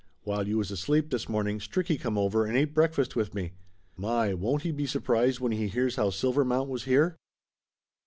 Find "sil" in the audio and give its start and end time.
6.09-6.33